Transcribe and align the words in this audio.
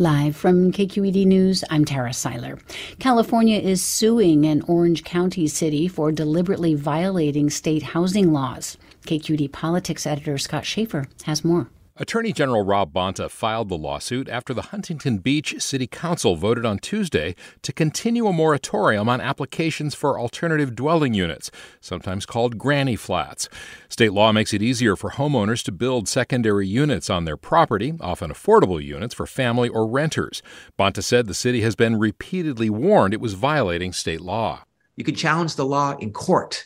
Live 0.00 0.34
from 0.34 0.72
KQED 0.72 1.26
News, 1.26 1.62
I'm 1.68 1.84
Tara 1.84 2.08
Siler. 2.08 2.58
California 2.98 3.58
is 3.58 3.82
suing 3.82 4.46
an 4.46 4.62
Orange 4.62 5.04
County 5.04 5.46
city 5.46 5.88
for 5.88 6.10
deliberately 6.10 6.74
violating 6.74 7.50
state 7.50 7.82
housing 7.82 8.32
laws. 8.32 8.78
KQED 9.06 9.52
politics 9.52 10.06
editor 10.06 10.38
Scott 10.38 10.64
Shafer 10.64 11.04
has 11.24 11.44
more. 11.44 11.68
Attorney 12.00 12.32
General 12.32 12.64
Rob 12.64 12.94
Bonta 12.94 13.30
filed 13.30 13.68
the 13.68 13.76
lawsuit 13.76 14.26
after 14.26 14.54
the 14.54 14.62
Huntington 14.62 15.18
Beach 15.18 15.56
City 15.58 15.86
Council 15.86 16.34
voted 16.34 16.64
on 16.64 16.78
Tuesday 16.78 17.36
to 17.60 17.74
continue 17.74 18.26
a 18.26 18.32
moratorium 18.32 19.06
on 19.06 19.20
applications 19.20 19.94
for 19.94 20.18
alternative 20.18 20.74
dwelling 20.74 21.12
units, 21.12 21.50
sometimes 21.78 22.24
called 22.24 22.56
granny 22.56 22.96
flats. 22.96 23.50
State 23.90 24.14
law 24.14 24.32
makes 24.32 24.54
it 24.54 24.62
easier 24.62 24.96
for 24.96 25.10
homeowners 25.10 25.62
to 25.64 25.72
build 25.72 26.08
secondary 26.08 26.66
units 26.66 27.10
on 27.10 27.26
their 27.26 27.36
property, 27.36 27.92
often 28.00 28.32
affordable 28.32 28.82
units 28.82 29.12
for 29.12 29.26
family 29.26 29.68
or 29.68 29.86
renters. 29.86 30.42
Bonta 30.78 31.02
said 31.02 31.26
the 31.26 31.34
city 31.34 31.60
has 31.60 31.76
been 31.76 31.98
repeatedly 31.98 32.70
warned 32.70 33.12
it 33.12 33.20
was 33.20 33.34
violating 33.34 33.92
state 33.92 34.22
law. 34.22 34.64
You 34.96 35.04
can 35.04 35.14
challenge 35.14 35.56
the 35.56 35.66
law 35.66 35.98
in 35.98 36.14
court 36.14 36.64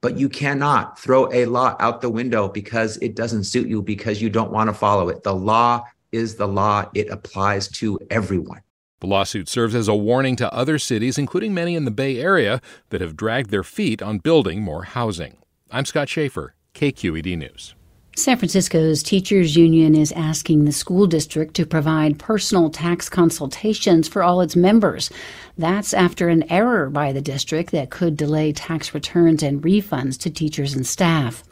but 0.00 0.18
you 0.18 0.28
cannot 0.28 0.98
throw 0.98 1.30
a 1.32 1.44
law 1.46 1.76
out 1.80 2.00
the 2.00 2.08
window 2.08 2.48
because 2.48 2.96
it 2.98 3.14
doesn't 3.14 3.44
suit 3.44 3.68
you 3.68 3.82
because 3.82 4.22
you 4.22 4.30
don't 4.30 4.52
want 4.52 4.68
to 4.68 4.74
follow 4.74 5.08
it. 5.08 5.22
The 5.22 5.34
law 5.34 5.84
is 6.12 6.36
the 6.36 6.48
law, 6.48 6.88
it 6.94 7.08
applies 7.10 7.68
to 7.68 7.98
everyone. 8.10 8.60
The 9.00 9.06
lawsuit 9.06 9.48
serves 9.48 9.74
as 9.74 9.88
a 9.88 9.94
warning 9.94 10.36
to 10.36 10.52
other 10.52 10.78
cities, 10.78 11.16
including 11.16 11.54
many 11.54 11.74
in 11.74 11.86
the 11.86 11.90
Bay 11.90 12.20
Area, 12.20 12.60
that 12.90 13.00
have 13.00 13.16
dragged 13.16 13.50
their 13.50 13.62
feet 13.62 14.02
on 14.02 14.18
building 14.18 14.60
more 14.60 14.84
housing. 14.84 15.38
I'm 15.70 15.86
Scott 15.86 16.08
Shafer, 16.08 16.54
KQED 16.74 17.38
News. 17.38 17.74
San 18.20 18.36
Francisco's 18.36 19.02
teachers 19.02 19.56
union 19.56 19.94
is 19.94 20.12
asking 20.12 20.66
the 20.66 20.72
school 20.72 21.06
district 21.06 21.54
to 21.54 21.64
provide 21.64 22.18
personal 22.18 22.68
tax 22.68 23.08
consultations 23.08 24.08
for 24.08 24.22
all 24.22 24.42
its 24.42 24.54
members. 24.54 25.08
That's 25.56 25.94
after 25.94 26.28
an 26.28 26.44
error 26.52 26.90
by 26.90 27.12
the 27.12 27.22
district 27.22 27.70
that 27.70 27.88
could 27.88 28.18
delay 28.18 28.52
tax 28.52 28.92
returns 28.92 29.42
and 29.42 29.62
refunds 29.62 30.18
to 30.18 30.28
teachers 30.30 30.74
and 30.74 30.86
staff. 30.86 31.42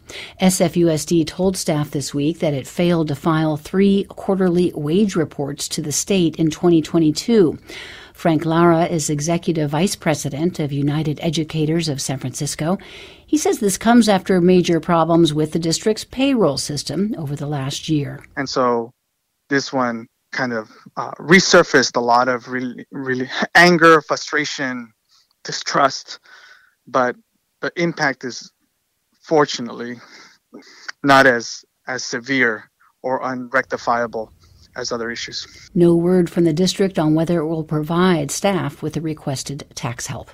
SFUSD 0.42 1.26
told 1.26 1.56
staff 1.56 1.90
this 1.90 2.12
week 2.12 2.40
that 2.40 2.52
it 2.52 2.66
failed 2.66 3.08
to 3.08 3.14
file 3.14 3.56
three 3.56 4.04
quarterly 4.10 4.70
wage 4.74 5.16
reports 5.16 5.68
to 5.68 5.80
the 5.80 5.92
state 5.92 6.36
in 6.36 6.50
2022. 6.50 7.58
Frank 8.18 8.44
Lara 8.44 8.86
is 8.86 9.10
executive 9.10 9.70
vice 9.70 9.94
president 9.94 10.58
of 10.58 10.72
United 10.72 11.20
Educators 11.22 11.88
of 11.88 12.00
San 12.00 12.18
Francisco. 12.18 12.76
He 13.24 13.38
says 13.38 13.60
this 13.60 13.78
comes 13.78 14.08
after 14.08 14.40
major 14.40 14.80
problems 14.80 15.32
with 15.32 15.52
the 15.52 15.60
district's 15.60 16.02
payroll 16.02 16.58
system 16.58 17.14
over 17.16 17.36
the 17.36 17.46
last 17.46 17.88
year. 17.88 18.24
And 18.36 18.48
so 18.48 18.90
this 19.50 19.72
one 19.72 20.08
kind 20.32 20.52
of 20.52 20.68
uh, 20.96 21.12
resurfaced 21.20 21.96
a 21.96 22.00
lot 22.00 22.26
of 22.26 22.48
really, 22.48 22.84
really 22.90 23.30
anger, 23.54 24.00
frustration, 24.00 24.92
distrust, 25.44 26.18
but 26.88 27.14
the 27.60 27.70
impact 27.76 28.24
is 28.24 28.50
fortunately 29.22 29.94
not 31.04 31.28
as 31.28 31.64
as 31.86 32.02
severe 32.02 32.68
or 33.00 33.20
unrectifiable 33.22 34.32
as 34.78 34.92
other 34.92 35.10
issues. 35.10 35.46
No 35.74 35.94
word 35.94 36.30
from 36.30 36.44
the 36.44 36.52
district 36.52 36.98
on 36.98 37.14
whether 37.14 37.40
it 37.40 37.46
will 37.46 37.64
provide 37.64 38.30
staff 38.30 38.82
with 38.82 38.94
the 38.94 39.00
requested 39.00 39.66
tax 39.74 40.06
help. 40.06 40.30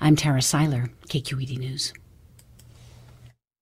I'm 0.00 0.14
Tara 0.14 0.40
Siler, 0.40 0.90
KQED 1.08 1.58
News. 1.58 1.92